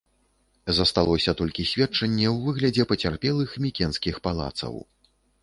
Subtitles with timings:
[0.77, 4.73] Засталося толькі сведчанне ў выглядзе пацярпелых мікенскіх палацаў.